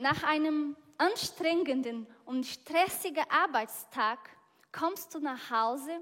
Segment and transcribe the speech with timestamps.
[0.00, 4.18] Nach einem anstrengenden und stressigen Arbeitstag
[4.72, 6.00] kommst du nach Hause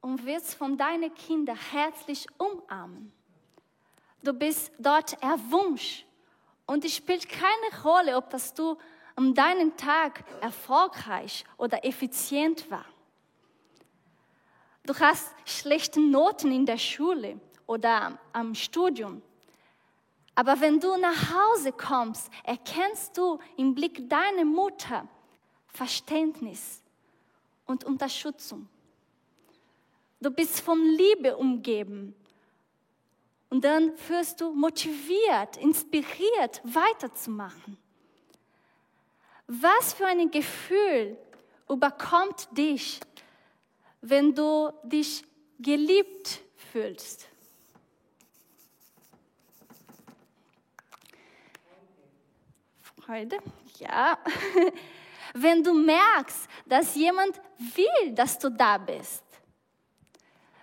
[0.00, 3.12] und wirst von deinen Kindern herzlich umarmen.
[4.22, 6.06] Du bist dort erwünscht
[6.64, 8.78] und es spielt keine Rolle, ob das du
[9.16, 12.86] an deinem Tag erfolgreich oder effizient war.
[14.84, 19.20] Du hast schlechte Noten in der Schule oder am Studium.
[20.38, 25.08] Aber wenn du nach Hause kommst, erkennst du im Blick deiner Mutter
[25.66, 26.80] Verständnis
[27.66, 28.68] und Unterstützung.
[30.20, 32.14] Du bist von Liebe umgeben.
[33.50, 37.76] Und dann wirst du motiviert, inspiriert, weiterzumachen.
[39.48, 41.18] Was für ein Gefühl
[41.68, 43.00] überkommt dich,
[44.02, 45.24] wenn du dich
[45.58, 47.26] geliebt fühlst?
[53.08, 53.38] Freude?
[53.78, 54.18] Ja.
[55.32, 59.24] Wenn du merkst, dass jemand will, dass du da bist.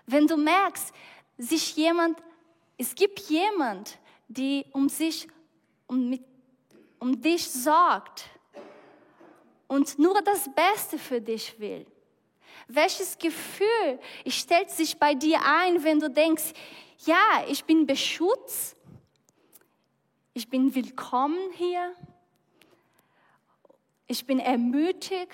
[0.05, 0.93] Wenn du merkst,
[1.39, 2.21] sich jemand,
[2.77, 3.97] es gibt jemand,
[4.27, 5.27] die um sich,
[5.87, 6.23] um, mit,
[6.99, 8.25] um dich sorgt
[9.67, 11.87] und nur das Beste für dich will.
[12.67, 16.53] Welches Gefühl stellt sich bei dir ein, wenn du denkst,
[17.07, 18.75] ja, ich bin beschützt,
[20.35, 21.95] ich bin willkommen hier,
[24.07, 25.31] ich bin ermutigt,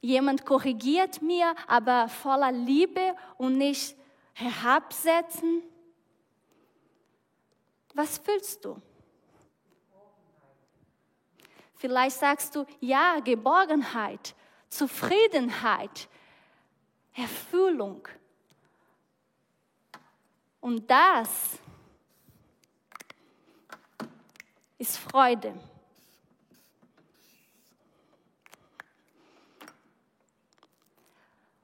[0.00, 3.96] jemand korrigiert mir, aber voller Liebe und nicht
[4.34, 5.62] herabsetzen.
[7.94, 8.80] Was fühlst du?
[11.74, 14.34] Vielleicht sagst du, ja, Geborgenheit,
[14.68, 16.08] Zufriedenheit,
[17.14, 18.06] Erfüllung.
[20.60, 21.58] Und das
[24.78, 25.54] ist Freude.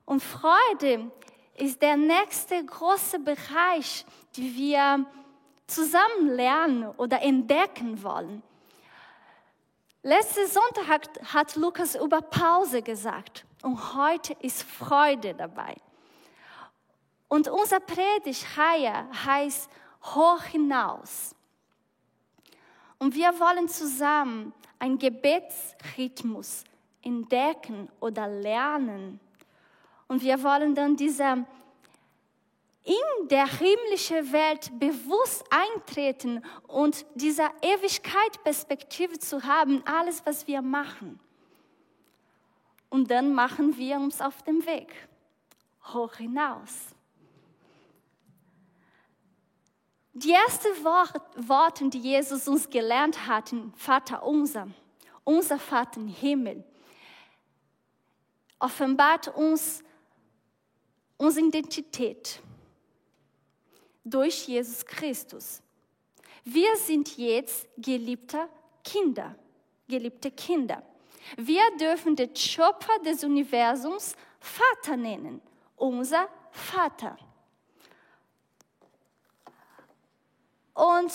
[0.05, 1.11] Und Freude
[1.55, 4.05] ist der nächste große Bereich,
[4.37, 5.07] den wir
[5.67, 8.43] zusammen lernen oder entdecken wollen.
[10.03, 15.77] Letzten Sonntag hat Lukas über Pause gesagt und heute ist Freude dabei.
[17.29, 19.71] Und unser Predigt heißt
[20.03, 21.35] Hoch hinaus.
[22.99, 26.65] Und wir wollen zusammen einen Gebetsrhythmus
[27.03, 29.21] entdecken oder lernen.
[30.13, 31.47] Und wir wollen dann diese
[32.85, 41.19] in der himmlischen Welt bewusst eintreten und diese Ewigkeit-Perspektive zu haben, alles, was wir machen.
[42.91, 44.93] Und dann machen wir uns auf den Weg
[45.95, 46.95] hoch hinaus.
[50.13, 54.69] Die ersten Worte, die Jesus uns gelernt hat, Vater unser,
[55.25, 56.63] unser Vater im Himmel,
[58.59, 59.83] offenbart uns
[61.23, 62.41] unsere Identität
[64.05, 65.63] durch Jesus Christus.
[66.45, 68.49] Wir sind jetzt geliebte
[68.83, 69.37] Kinder,
[69.89, 70.83] geliebte Kinder.
[71.37, 75.41] Wir dürfen den Schöpfer des Universums Vater nennen,
[75.77, 77.17] unser Vater.
[80.75, 81.13] Und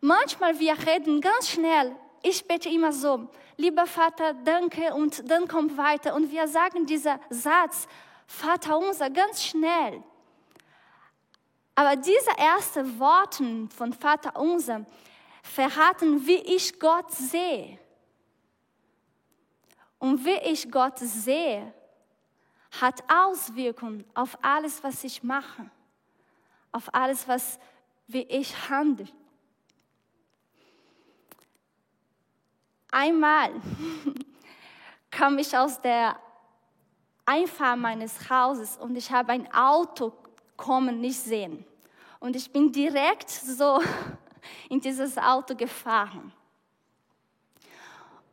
[0.00, 1.94] manchmal wir reden ganz schnell.
[2.22, 6.16] Ich bete immer so, lieber Vater, danke und dann kommt weiter.
[6.16, 7.86] Und wir sagen diesen Satz,
[8.30, 10.04] Vater unser, ganz schnell.
[11.74, 14.86] Aber diese ersten Worte von Vater unser
[15.42, 17.76] verraten, wie ich Gott sehe.
[19.98, 21.74] Und wie ich Gott sehe,
[22.80, 25.68] hat Auswirkungen auf alles, was ich mache,
[26.70, 27.58] auf alles, was
[28.06, 29.08] wie ich handle.
[32.92, 33.52] Einmal
[35.10, 36.16] kam ich aus der
[37.24, 40.12] Einfahrt meines Hauses und ich habe ein Auto
[40.56, 41.64] kommen nicht sehen.
[42.18, 43.80] Und ich bin direkt so
[44.68, 46.32] in dieses Auto gefahren.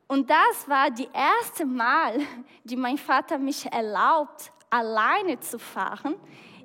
[0.08, 2.20] Und das war die erste Mal,
[2.64, 6.16] die mein Vater mich erlaubt, alleine zu fahren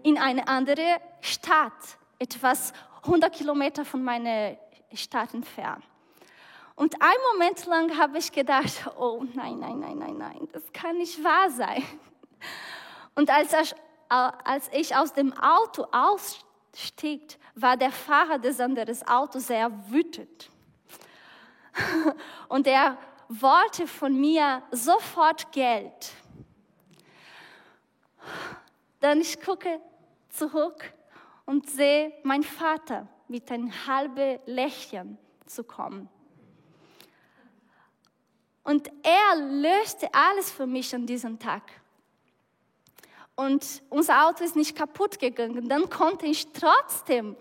[0.03, 2.73] in eine andere Stadt, etwas
[3.05, 4.57] 100 Kilometer von meiner
[4.95, 5.85] Stadt entfernt.
[6.75, 10.97] Und einen Moment lang habe ich gedacht, oh nein, nein, nein, nein, nein, das kann
[10.99, 11.83] nicht wahr sein.
[13.15, 13.75] Und als ich,
[14.09, 20.51] als ich aus dem Auto ausstieg, war der Fahrer des anderen Autos sehr wütend.
[22.49, 22.99] Und er
[23.29, 26.13] wollte von mir sofort Geld.
[29.01, 29.81] Dann ich gucke
[30.29, 30.93] zurück
[31.45, 36.09] und sehe mein Vater mit einem halben Lächeln zu kommen.
[38.63, 41.63] Und er löste alles für mich an diesem Tag.
[43.35, 45.69] Und unser Auto ist nicht kaputt gegangen.
[45.69, 47.37] Dann konnte ich trotzdem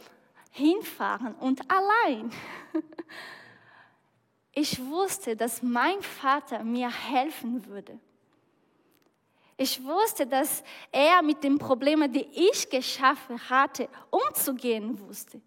[0.52, 2.32] hinfahren und allein.
[4.54, 7.98] Ich wusste, dass mein Vater mir helfen würde.
[9.56, 10.62] Ich wusste, dass
[10.92, 15.40] er mit den Problemen, die ich geschaffen hatte, umzugehen wusste.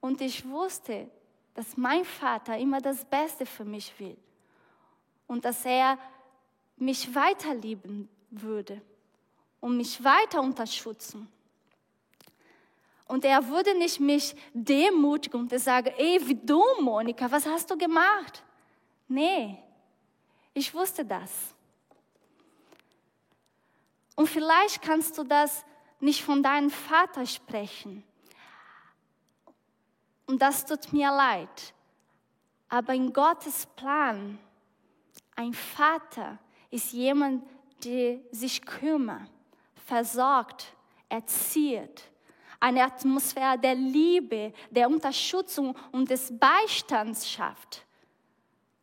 [0.00, 1.10] Und ich wusste,
[1.54, 4.16] dass mein Vater immer das Beste für mich will
[5.26, 5.98] und dass er
[6.76, 8.80] mich weiterlieben würde
[9.64, 11.26] und mich weiter unterstützen.
[13.06, 17.78] Und er würde nicht mich demutigen und sagen, ey, wie du, Monika, was hast du
[17.78, 18.42] gemacht?
[19.08, 19.56] Nee,
[20.52, 21.54] ich wusste das.
[24.14, 25.64] Und vielleicht kannst du das
[25.98, 28.04] nicht von deinem Vater sprechen.
[30.26, 31.72] Und das tut mir leid.
[32.68, 34.38] Aber in Gottes Plan,
[35.34, 36.38] ein Vater
[36.70, 37.46] ist jemand,
[37.82, 39.30] der sich kümmert,
[39.84, 40.72] versorgt,
[41.08, 42.10] erzieht
[42.64, 47.84] eine Atmosphäre der Liebe, der Unterstützung und des Beistands schafft,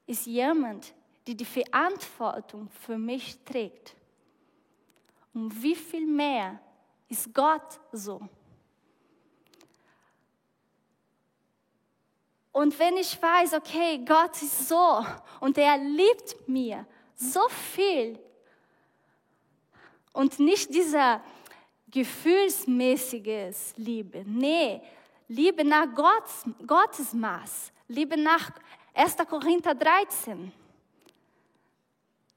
[0.05, 0.93] ist jemand,
[1.25, 3.95] der die Verantwortung für mich trägt.
[5.33, 6.59] Und wie viel mehr
[7.09, 8.21] ist Gott so?
[12.51, 15.03] Und wenn ich weiß, okay, Gott ist so
[15.39, 18.19] und er liebt mir so viel
[20.13, 21.23] und nicht dieser
[21.89, 24.23] gefühlsmäßiges Liebe.
[24.25, 24.81] Nee,
[25.27, 27.71] Liebe nach Gottes, Gottes Maß.
[27.87, 28.51] Liebe nach
[28.93, 29.15] 1.
[29.29, 30.51] Korinther 13.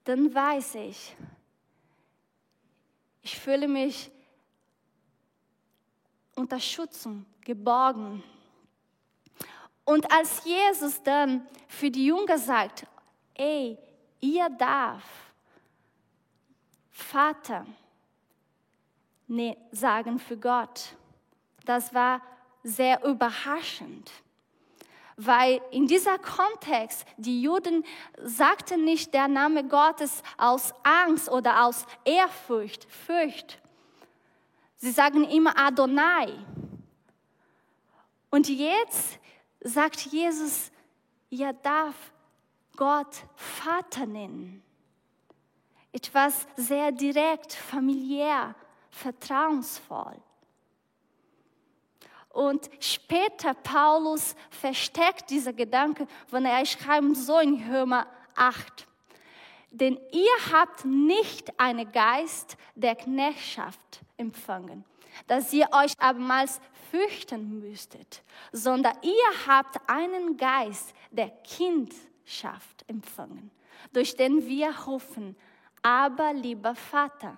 [0.04, 1.16] Dann weiß ich,
[3.22, 4.10] ich fühle mich
[6.36, 8.22] Unterstützung, geborgen.
[9.84, 12.86] Und als Jesus dann für die Jünger sagt,
[13.34, 13.78] ey,
[14.20, 15.02] ihr darf,
[16.94, 17.67] Vater,
[19.73, 20.94] sagen für Gott.
[21.64, 22.23] Das war
[22.62, 24.12] sehr überraschend,
[25.17, 27.85] weil in dieser Kontext die Juden
[28.23, 33.61] sagten nicht der Name Gottes aus Angst oder aus Ehrfurcht, Furcht.
[34.76, 36.32] Sie sagen immer Adonai.
[38.31, 39.19] Und jetzt
[39.61, 40.70] sagt Jesus,
[41.29, 41.94] ihr darf
[42.76, 44.62] Gott Vater nennen.
[45.94, 48.56] Etwas sehr direkt, familiär,
[48.91, 50.20] vertrauensvoll.
[52.31, 58.88] Und später Paulus versteckt dieser Gedanke, wenn er schreibt so in Römer 8.
[59.70, 64.85] Denn ihr habt nicht einen Geist der Knechtschaft empfangen,
[65.29, 66.61] dass ihr euch abermals
[66.91, 73.52] fürchten müsstet, sondern ihr habt einen Geist der Kindschaft empfangen,
[73.93, 75.37] durch den wir rufen,
[75.84, 77.36] aber lieber Vater.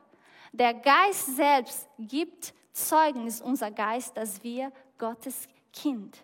[0.53, 6.23] Der Geist selbst gibt Zeugnis, unser Geist, dass wir Gottes Kind,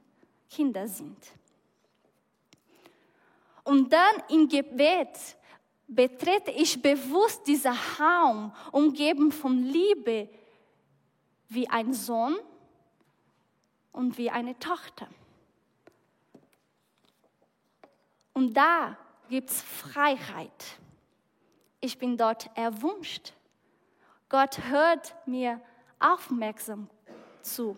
[0.49, 1.19] Kinder sind.
[3.65, 5.37] Und dann im Gebet
[5.89, 10.29] betrete ich bewusst diesen Raum, umgeben von Liebe,
[11.49, 12.37] wie ein Sohn
[13.91, 15.09] und wie eine Tochter.
[18.33, 18.97] Und da
[19.29, 20.79] gibt es Freiheit.
[21.85, 23.33] Ich bin dort erwünscht.
[24.29, 25.61] Gott hört mir
[25.99, 26.89] aufmerksam
[27.43, 27.77] zu.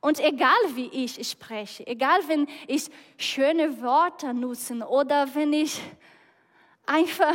[0.00, 5.80] Und egal wie ich spreche, egal wenn ich schöne Worte nutze oder wenn ich
[6.84, 7.34] einfach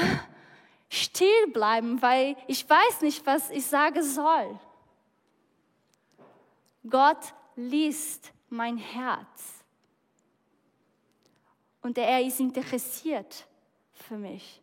[0.87, 4.59] still bleiben, weil ich weiß nicht, was ich sagen soll.
[6.87, 9.63] Gott liest mein Herz.
[11.81, 13.47] Und er ist interessiert
[13.93, 14.61] für mich.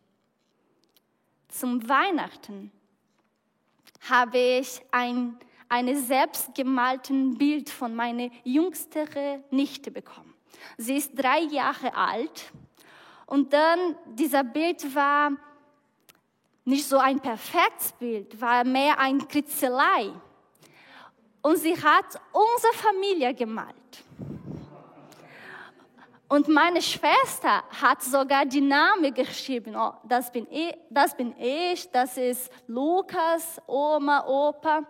[1.47, 2.71] Zum Weihnachten
[4.07, 5.37] habe ich ein
[5.69, 10.33] ein selbstgemalten Bild von meiner jüngsten Nichte bekommen.
[10.77, 12.51] Sie ist drei Jahre alt
[13.25, 15.31] und dann dieser Bild war
[16.63, 20.11] nicht so ein perfektes Bild, war mehr ein Kritzelei.
[21.41, 23.75] Und sie hat unsere Familie gemalt.
[26.27, 29.75] Und meine Schwester hat sogar die Namen geschrieben.
[29.75, 34.81] Oh, das, bin ich, das bin ich, das ist Lukas, Oma, Opa,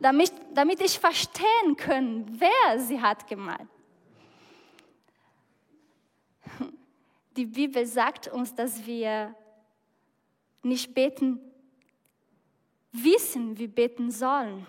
[0.00, 3.68] damit, damit ich verstehen kann, wer sie hat gemalt.
[7.36, 9.34] Die Bibel sagt uns, dass wir
[10.62, 11.40] nicht beten,
[12.92, 14.66] wissen, wie beten sollen.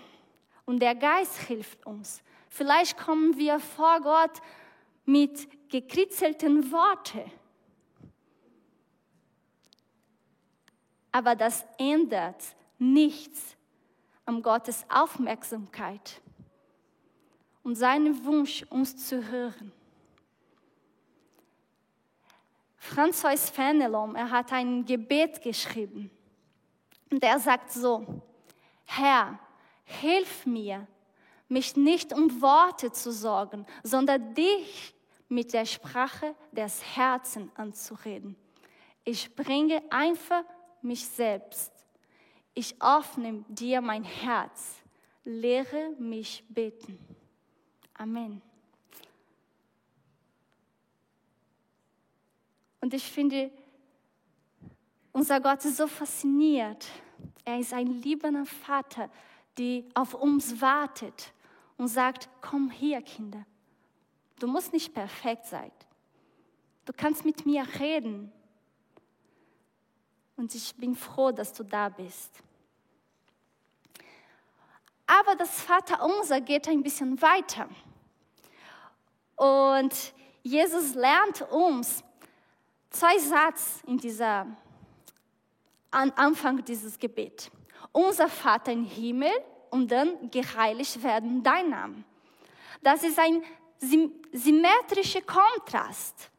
[0.66, 2.24] Und der Geist hilft uns.
[2.48, 4.42] Vielleicht kommen wir vor Gott
[5.06, 7.32] mit gekritzelten Worten.
[11.12, 12.44] Aber das ändert
[12.80, 13.56] nichts
[14.26, 16.22] an Gottes Aufmerksamkeit
[17.64, 19.72] und seinen Wunsch, uns zu hören.
[22.80, 26.12] François Fenelon, er hat ein Gebet geschrieben.
[27.10, 28.22] Und er sagt so,
[28.86, 29.40] Herr,
[29.86, 30.88] hilf mir,
[31.48, 34.96] mich nicht um Worte zu sorgen, sondern dich
[35.30, 38.36] mit der Sprache des Herzens anzureden.
[39.04, 40.44] Ich bringe einfach
[40.82, 41.72] mich selbst.
[42.54, 44.76] Ich öffne dir mein Herz.
[45.26, 47.00] Lehre mich beten.
[47.96, 48.42] Amen.
[52.82, 53.50] Und ich finde,
[55.14, 56.86] unser Gott ist so fasziniert.
[57.46, 59.10] Er ist ein liebender Vater,
[59.58, 61.34] der auf uns wartet
[61.78, 63.46] und sagt, komm hier, Kinder.
[64.40, 65.72] Du musst nicht perfekt sein.
[66.86, 68.32] Du kannst mit mir reden.
[70.36, 72.32] Und ich bin froh, dass du da bist.
[75.06, 77.70] Aber das Vaterunser geht ein bisschen weiter.
[79.36, 82.04] Und Jesus lernt uns
[82.90, 84.48] zwei Sätze in dieser
[85.92, 87.52] an Anfang dieses Gebet.
[87.94, 89.32] Unser Vater im Himmel
[89.70, 92.04] und dann geheiligt werden dein Name.
[92.82, 93.42] Das ist ein
[94.32, 96.30] symmetrischer Kontrast.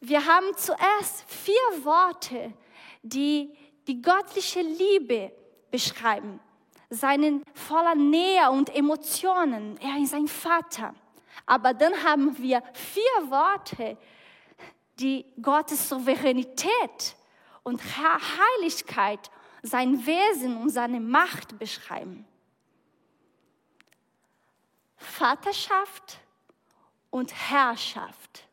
[0.00, 2.52] Wir haben zuerst vier Worte,
[3.02, 3.54] die
[3.86, 5.32] die göttliche Liebe
[5.70, 6.40] beschreiben.
[6.90, 9.78] Seinen voller Nähe und Emotionen.
[9.78, 10.94] Er ist ein Vater.
[11.46, 13.96] Aber dann haben wir vier Worte,
[14.98, 17.16] die Gottes Souveränität
[17.62, 19.30] und Heiligkeit,
[19.62, 22.26] sein Wesen und seine Macht beschreiben.
[24.96, 26.18] Vaterschaft
[27.10, 28.48] und Herrschaft.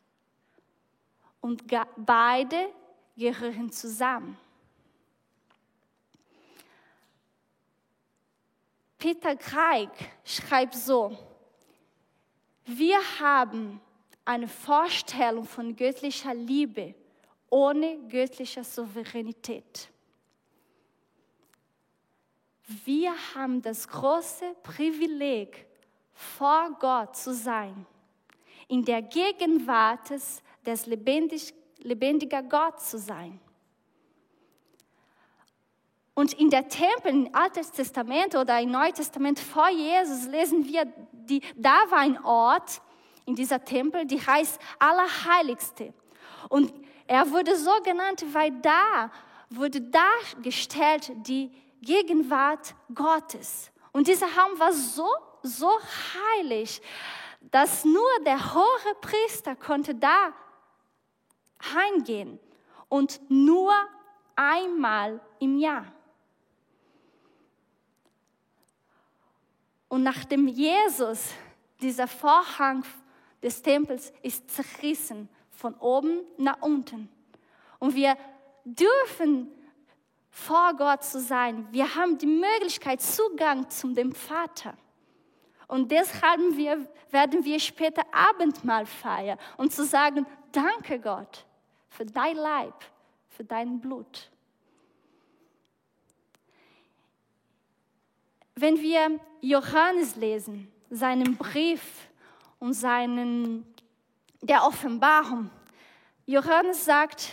[1.42, 1.64] Und
[1.98, 2.70] beide
[3.16, 4.38] gehören zusammen.
[8.98, 9.90] Peter Greig
[10.26, 11.18] schreibt so,
[12.66, 13.80] wir haben
[14.26, 16.94] eine Vorstellung von göttlicher Liebe
[17.50, 19.90] ohne göttliche Souveränität.
[22.86, 25.66] Wir haben das große Privileg,
[26.14, 27.86] vor Gott zu sein,
[28.68, 30.12] in der Gegenwart
[30.66, 33.40] des lebendig, lebendigen Gott zu sein.
[36.14, 40.86] Und in der Tempel, im Alten Testament oder im Neuen Testament vor Jesus lesen wir,
[41.14, 42.82] die, da war ein Ort
[43.26, 45.94] in dieser Tempel, die heißt Allerheiligste.
[46.50, 46.74] Und
[47.10, 49.12] er wurde so genannt, weil da
[49.50, 51.52] wurde dargestellt die
[51.82, 53.72] Gegenwart Gottes.
[53.92, 55.08] Und dieser Raum war so,
[55.42, 55.72] so
[56.38, 56.80] heilig,
[57.50, 60.34] dass nur der hohe Priester konnte da
[61.74, 62.40] reingehen
[62.90, 63.74] und nur
[64.36, 65.92] einmal im Jahr.
[69.88, 71.30] Und nachdem Jesus,
[71.82, 72.86] dieser Vorhang
[73.42, 75.28] des Tempels ist zerrissen
[75.60, 77.10] von oben nach unten.
[77.80, 78.16] Und wir
[78.64, 79.52] dürfen
[80.30, 81.68] vor Gott zu sein.
[81.72, 84.74] Wir haben die Möglichkeit, Zugang zu dem Vater.
[85.68, 86.40] Und deshalb
[87.12, 91.46] werden wir später Abendmahl feiern und zu sagen, danke Gott
[91.90, 92.74] für dein Leib,
[93.28, 94.32] für dein Blut.
[98.56, 102.10] Wenn wir Johannes lesen, seinen Brief
[102.60, 103.66] und seinen,
[104.42, 105.50] der Offenbarung,
[106.26, 107.30] Johannes sagt,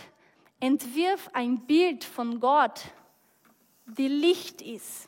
[0.59, 2.81] entwirf ein Bild von Gott,
[3.85, 5.07] die Licht ist.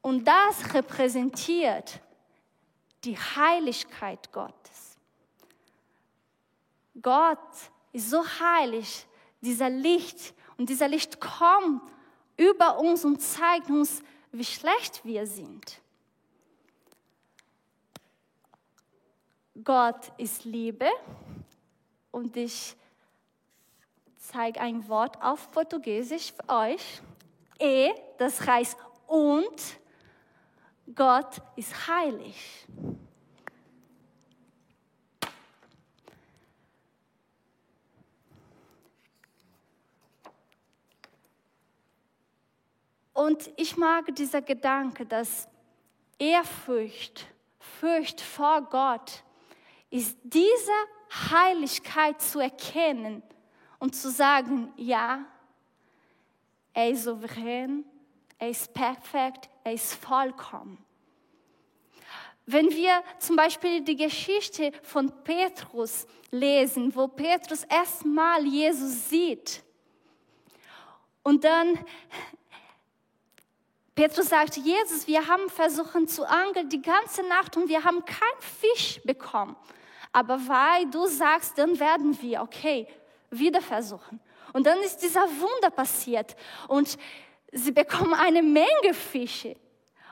[0.00, 2.00] Und das repräsentiert
[3.04, 4.96] die Heiligkeit Gottes.
[7.00, 7.38] Gott
[7.92, 9.06] ist so heilig,
[9.40, 11.82] dieser Licht, und dieser Licht kommt
[12.36, 14.02] über uns und zeigt uns,
[14.34, 15.80] wie schlecht wir sind.
[19.62, 20.88] Gott ist Liebe
[22.10, 22.74] und ich
[24.16, 27.00] zeige ein Wort auf Portugiesisch für euch.
[27.60, 28.76] E, das heißt
[29.06, 29.78] und
[30.92, 32.66] Gott ist heilig.
[43.24, 45.48] Und ich mag dieser Gedanke, dass
[46.18, 47.26] Ehrfurcht,
[47.58, 49.24] Furcht vor Gott,
[49.88, 50.70] ist diese
[51.30, 53.22] Heiligkeit zu erkennen
[53.78, 55.24] und zu sagen, ja,
[56.74, 57.86] er ist souverän,
[58.38, 60.84] er ist perfekt, er ist vollkommen.
[62.44, 69.64] Wenn wir zum Beispiel die Geschichte von Petrus lesen, wo Petrus erstmal Jesus sieht
[71.22, 71.78] und dann
[73.94, 78.40] Petrus sagt, Jesus, wir haben versucht zu angeln die ganze Nacht und wir haben keinen
[78.40, 79.56] Fisch bekommen.
[80.12, 82.88] Aber weil du sagst, dann werden wir, okay,
[83.30, 84.20] wieder versuchen.
[84.52, 86.36] Und dann ist dieser Wunder passiert
[86.68, 86.96] und
[87.52, 89.56] sie bekommen eine Menge Fische.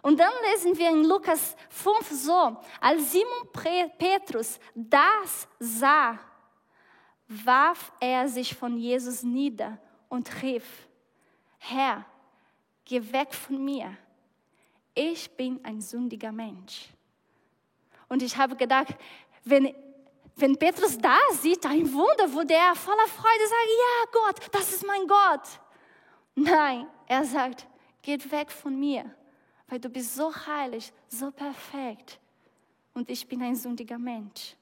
[0.02, 3.48] Und dann lesen wir in Lukas 5 so, als Simon
[3.98, 6.18] Petrus das sah,
[7.28, 10.64] warf er sich von Jesus nieder und rief,
[11.58, 12.04] Herr,
[12.84, 13.96] geh weg von mir.
[14.94, 16.88] Ich bin ein sündiger Mensch.
[18.08, 18.94] Und ich habe gedacht,
[19.44, 19.74] wenn,
[20.36, 24.86] wenn Petrus da sieht, ein Wunder, wo der voller Freude sagt, ja Gott, das ist
[24.86, 25.48] mein Gott.
[26.34, 27.66] Nein, er sagt,
[28.02, 29.04] geht weg von mir,
[29.68, 32.18] weil du bist so heilig, so perfekt
[32.94, 34.56] und ich bin ein sündiger Mensch.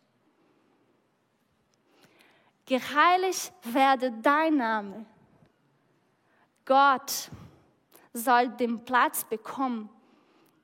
[2.67, 5.07] Geheiligt werde dein Name.
[6.65, 7.31] Gott
[8.12, 9.88] soll den Platz bekommen,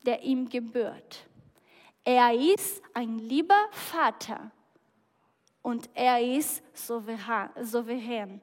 [0.04, 1.26] der ihm gebührt.
[2.04, 4.50] Er ist ein lieber Vater
[5.62, 8.40] und er ist souverän,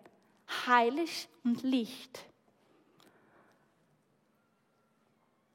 [0.68, 2.26] heilig und Licht.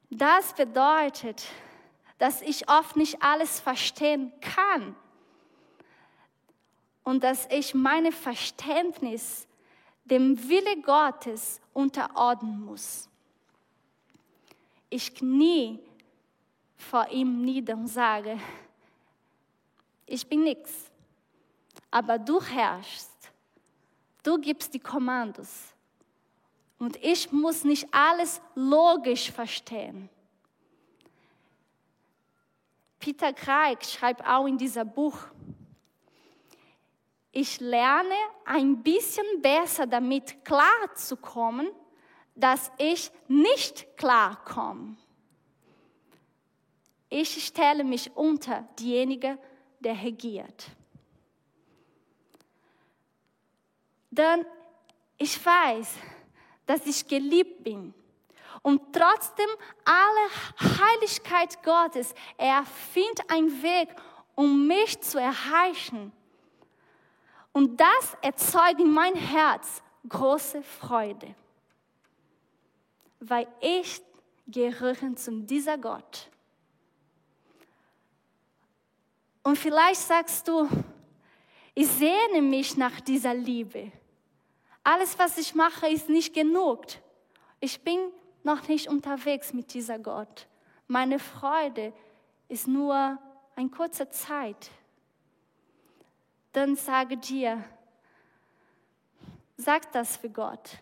[0.09, 1.45] Das bedeutet,
[2.17, 4.95] dass ich oft nicht alles verstehen kann
[7.03, 9.47] und dass ich meine Verständnis
[10.05, 13.07] dem Wille Gottes unterordnen muss.
[14.89, 15.79] Ich knie
[16.75, 18.39] vor ihm nieder und sage,
[20.05, 20.89] ich bin nichts,
[21.91, 23.31] aber du herrschst,
[24.23, 25.73] du gibst die Kommandos.
[26.79, 30.09] Und ich muss nicht alles logisch verstehen.
[32.99, 35.17] Peter Kreik schreibt auch in diesem Buch,
[37.31, 41.69] ich lerne ein bisschen besser damit klarzukommen,
[42.39, 44.97] dass ich nicht klarkomme.
[47.09, 49.37] Ich stelle mich unter diejenige,
[49.79, 50.67] der regiert.
[54.11, 54.45] Denn
[55.17, 55.95] ich weiß,
[56.65, 57.93] dass ich geliebt bin.
[58.61, 59.49] Und trotzdem
[59.85, 63.89] alle Heiligkeit Gottes, er findet einen Weg,
[64.35, 66.11] um mich zu erreichen.
[67.51, 71.33] Und das erzeugt in mein Herz große Freude,
[73.19, 74.01] weil ich
[74.47, 76.29] gehöre zu dieser Gott.
[79.43, 80.67] Und vielleicht sagst du,
[81.73, 83.91] ich sehne mich nach dieser Liebe.
[84.83, 86.85] Alles, was ich mache, ist nicht genug.
[87.59, 87.99] Ich bin
[88.43, 90.47] noch nicht unterwegs mit dieser Gott.
[90.87, 91.93] Meine Freude
[92.47, 93.17] ist nur
[93.55, 94.71] eine kurze Zeit.
[96.53, 97.63] Dann sage dir,
[99.57, 100.79] sag das für Gott.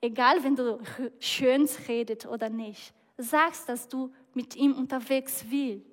[0.00, 0.80] Egal, wenn du
[1.18, 5.86] schön redet oder nicht, sagst, dass du mit ihm unterwegs willst.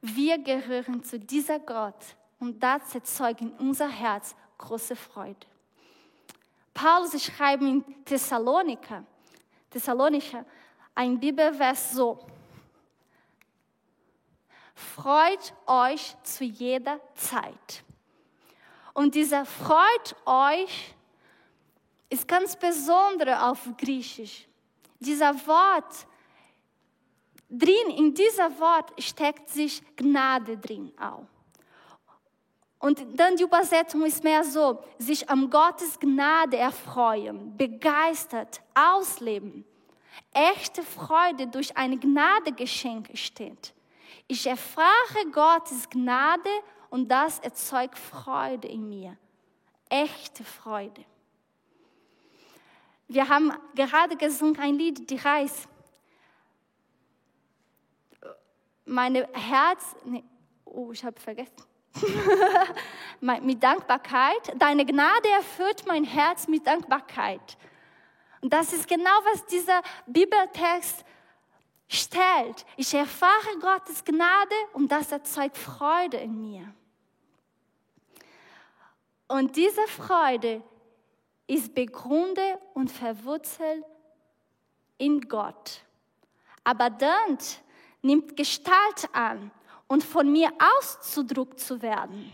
[0.00, 5.46] Wir gehören zu dieser Gott, und das erzeugt in unser Herz große Freude.
[6.74, 9.04] Paulus schreibt in Thessaloniker,
[9.70, 10.44] Thessalonicher,
[10.94, 12.18] ein Bibelvers so.
[14.74, 17.83] Freut euch zu jeder Zeit.
[18.94, 20.94] Und dieser freut euch
[22.08, 24.46] ist ganz besonders auf Griechisch.
[25.00, 26.06] Dieser Wort,
[27.50, 31.26] drin, in dieser Wort steckt sich Gnade drin auch.
[32.78, 39.64] Und dann die Übersetzung ist mehr so, sich am Gottes Gnade erfreuen, begeistert, ausleben.
[40.32, 43.72] Echte Freude durch ein Gnadegeschenk steht.
[44.28, 46.50] Ich erfahre Gottes Gnade
[46.94, 49.16] und das erzeugt Freude in mir.
[49.88, 51.04] Echte Freude.
[53.08, 55.66] Wir haben gerade gesungen ein Lied, die heißt,
[58.84, 60.22] meine Herz, nee,
[60.64, 61.64] oh, ich habe vergessen
[63.20, 64.52] mit Dankbarkeit.
[64.56, 67.58] Deine Gnade erfüllt mein Herz mit Dankbarkeit.
[68.40, 71.04] Und das ist genau, was dieser Bibeltext
[71.88, 72.64] stellt.
[72.76, 76.72] Ich erfahre Gottes Gnade und das erzeugt Freude in mir.
[79.34, 80.62] Und diese Freude
[81.48, 83.84] ist begründet und verwurzelt
[84.96, 85.82] in Gott.
[86.62, 87.38] Aber dann
[88.00, 89.50] nimmt Gestalt an
[89.88, 92.30] und von mir auszudruck zu werden.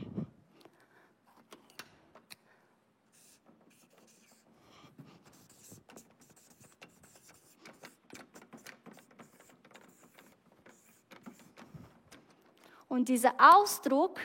[12.88, 14.20] Und dieser Ausdruck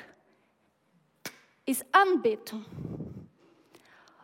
[1.65, 2.65] ist Anbetung.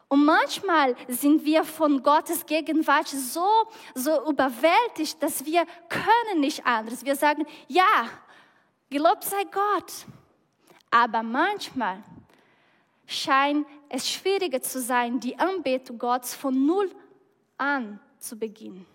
[0.08, 3.47] Und manchmal sind wir von Gottes Gegenwart so,
[3.95, 7.06] so überwältigt, dass wir können nicht anderes.
[7.06, 8.10] Wir sagen, ja,
[8.89, 10.06] gelobt sei Gott.
[10.89, 12.04] Aber manchmal
[13.08, 16.91] scheint es schwieriger zu sein, die Anbetung Gottes von Null
[17.58, 18.86] an zu beginnen.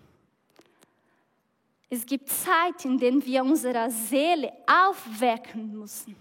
[1.89, 6.17] Es gibt Zeiten, in denen wir unsere Seele aufwecken müssen.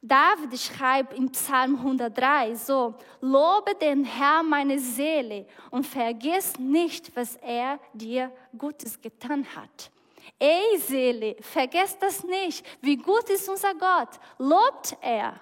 [0.00, 7.34] David schreibt in Psalm 103 so, lobe den Herrn meine Seele und vergiss nicht, was
[7.36, 9.90] er dir Gutes getan hat.
[10.38, 12.64] Ey Seele, vergiss das nicht.
[12.80, 14.20] Wie gut ist unser Gott.
[14.38, 15.40] Lobt er.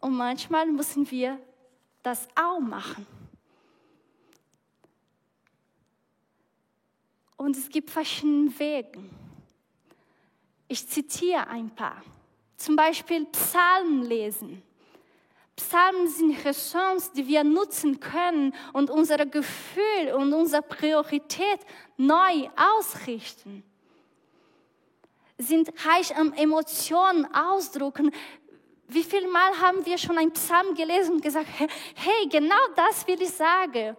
[0.00, 1.38] Und manchmal müssen wir
[2.02, 3.06] das auch machen.
[7.38, 9.02] Und es gibt verschiedene Wege.
[10.68, 12.02] Ich zitiere ein paar.
[12.56, 14.62] Zum Beispiel Psalmen lesen.
[15.56, 21.60] Psalmen sind Ressourcen, die wir nutzen können und unser Gefühl und unsere Priorität
[21.96, 23.62] neu ausrichten.
[25.38, 28.10] Sind reich an Emotionen ausdrucken.
[28.88, 33.20] Wie viel Mal haben wir schon ein Psalm gelesen und gesagt, hey, genau das will
[33.20, 33.96] ich sagen.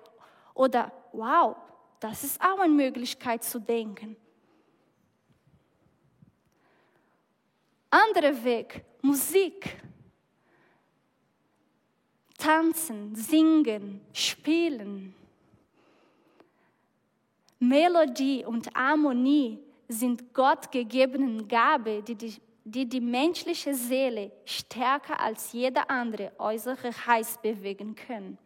[0.54, 1.56] Oder, wow,
[2.00, 4.18] das ist auch eine Möglichkeit zu denken.
[7.90, 9.78] Anderer Weg, Musik.
[12.38, 15.16] Tanzen, singen, spielen.
[17.60, 25.54] Melodie und Harmonie sind Gott gegebenen Gabe, die die, die die menschliche Seele stärker als
[25.54, 28.38] jede andere äußere Heiß bewegen können.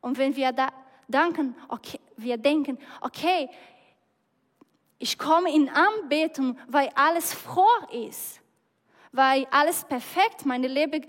[0.00, 0.68] Und wenn wir da
[1.06, 3.48] danken, okay, wir denken, okay,
[4.98, 8.41] ich komme in Anbetung, weil alles froh ist
[9.12, 11.06] weil alles perfekt, meine Leben,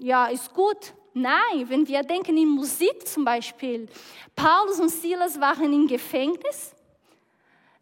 [0.00, 0.94] ja, ist gut.
[1.12, 3.88] Nein, wenn wir denken in Musik zum Beispiel,
[4.34, 6.74] Paulus und Silas waren im Gefängnis,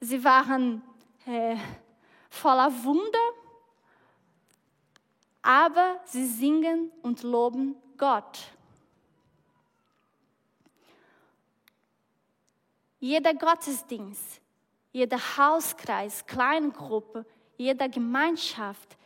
[0.00, 0.82] sie waren
[1.24, 1.56] äh,
[2.28, 3.18] voller Wunder,
[5.40, 8.38] aber sie singen und loben Gott.
[13.00, 14.40] Jeder Gottesdienst,
[14.92, 17.24] jeder Hauskreis, Kleingruppe,
[17.56, 18.96] jede Gemeinschaft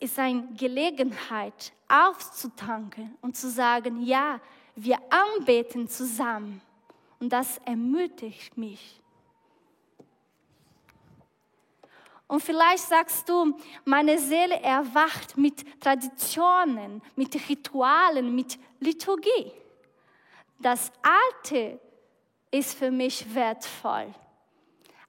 [0.00, 4.40] ist eine Gelegenheit, aufzutanken und zu sagen, ja,
[4.76, 6.60] wir anbeten zusammen.
[7.18, 9.00] Und das ermutigt mich.
[12.28, 19.50] Und vielleicht sagst du, meine Seele erwacht mit Traditionen, mit Ritualen, mit Liturgie.
[20.58, 21.80] Das Alte
[22.50, 24.14] ist für mich wertvoll.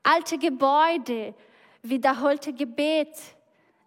[0.01, 1.35] Alte Gebäude,
[1.81, 3.15] wiederholte Gebet,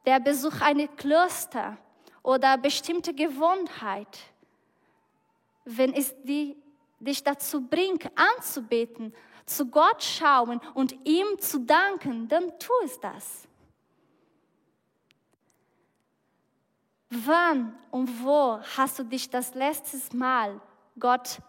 [0.04, 1.78] der Besuch eines Klöster
[2.22, 4.18] oder bestimmte Gewohnheit,
[5.64, 6.56] wenn es die,
[6.98, 13.48] dich dazu bringt, anzubeten, zu Gott schauen und ihm zu danken, dann tu es das.
[17.10, 20.60] Wann und wo hast du dich das letzte Mal
[20.98, 21.40] Gott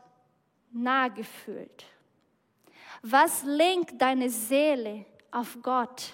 [0.72, 1.86] nahe gefühlt?
[3.02, 6.13] Was lenkt deine Seele auf Gott?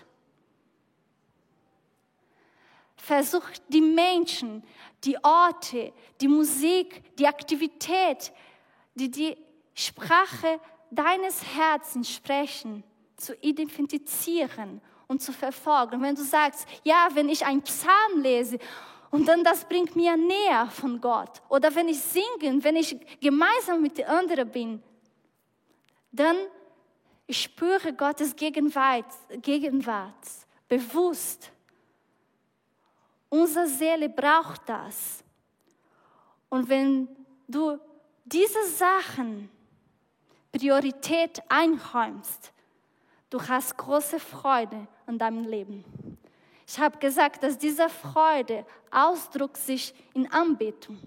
[3.10, 4.63] Versucht die Menschen,
[5.04, 5.91] die Orte,
[6.22, 8.32] die Musik, die Aktivität,
[8.93, 9.36] die die
[9.74, 10.60] Sprache
[10.91, 12.84] deines Herzens sprechen,
[13.17, 16.00] zu identifizieren und zu verfolgen.
[16.04, 18.60] Wenn du sagst, ja, wenn ich einen Psalm lese
[19.10, 23.82] und dann das bringt mir näher von Gott, oder wenn ich singe, wenn ich gemeinsam
[23.82, 24.84] mit den anderen bin,
[26.12, 26.38] dann
[27.28, 30.28] spüre Gottes Gegenwart, Gegenwart
[30.67, 31.52] bewusst
[33.30, 35.24] Unsere Seele braucht das.
[36.50, 37.08] Und wenn
[37.48, 37.80] du
[38.26, 39.50] diese Sachen
[40.52, 42.52] Priorität einräumst,
[43.30, 45.84] du hast große Freude an deinem Leben.
[46.68, 51.00] Ich habe gesagt, dass diese Freude ausdrückt sich in Anbetung.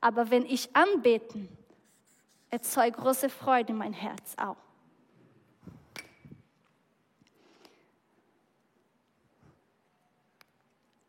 [0.00, 1.48] Aber wenn ich anbeten,
[2.50, 4.56] erzeugt große Freude in mein Herz auch.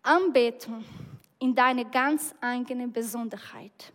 [0.09, 0.83] Anbetung
[1.37, 3.93] in deine ganz eigene Besonderheit.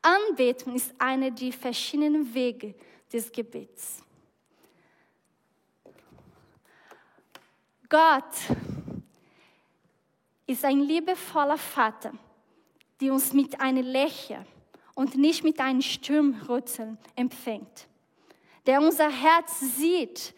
[0.00, 2.74] Anbetung ist einer der verschiedenen Wege
[3.12, 4.02] des Gebets.
[7.86, 8.32] Gott
[10.46, 12.14] ist ein liebevoller Vater,
[12.98, 14.46] der uns mit einem Lächeln
[14.94, 17.88] und nicht mit einem Sturmrütteln empfängt,
[18.64, 20.34] der unser Herz sieht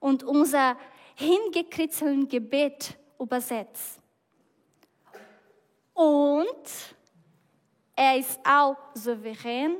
[0.00, 0.76] und unser
[1.14, 3.95] hingekritzelten Gebet übersetzt.
[5.96, 6.94] Und
[7.96, 9.76] er ist auch souverän,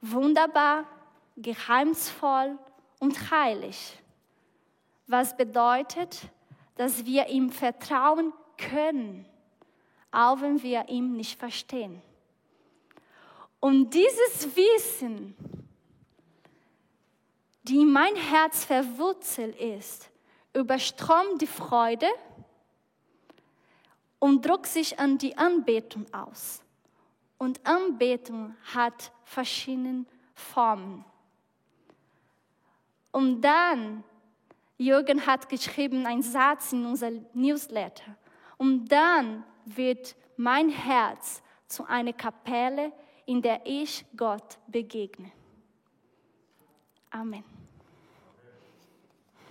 [0.00, 0.84] wunderbar,
[1.36, 2.56] geheimnisvoll
[3.00, 3.98] und heilig.
[5.08, 6.20] Was bedeutet,
[6.76, 9.26] dass wir ihm vertrauen können,
[10.12, 12.00] auch wenn wir ihn nicht verstehen.
[13.58, 15.34] Und dieses Wissen,
[17.64, 20.08] die in mein Herz verwurzelt ist,
[20.52, 22.06] überströmt die Freude
[24.18, 26.62] und drückt sich an die Anbetung aus.
[27.38, 30.04] Und Anbetung hat verschiedene
[30.34, 31.04] Formen.
[33.12, 34.04] Und dann,
[34.76, 38.16] Jürgen hat geschrieben, einen Satz in unser Newsletter.
[38.56, 42.92] Und dann wird mein Herz zu einer Kapelle,
[43.26, 45.30] in der ich Gott begegne.
[47.10, 47.57] Amen.